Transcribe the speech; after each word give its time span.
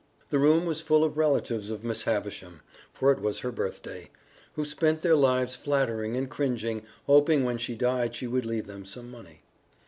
The 0.31 0.39
room 0.39 0.65
was 0.65 0.81
full 0.81 1.03
of 1.03 1.15
relatives 1.15 1.69
of 1.69 1.83
Miss 1.83 2.05
Havisham 2.05 2.61
(for 2.91 3.11
it 3.11 3.21
was 3.21 3.41
her 3.41 3.51
birthday), 3.51 4.09
who 4.55 4.65
spent 4.65 5.01
their 5.01 5.15
lives 5.15 5.55
flattering 5.55 6.17
and 6.17 6.27
cringing, 6.27 6.81
hoping 7.05 7.43
when 7.43 7.59
she 7.59 7.75
died 7.75 8.15
she 8.15 8.25
would 8.25 8.43
leave 8.47 8.65
them 8.65 8.83
some 8.83 9.11
money. 9.11 9.43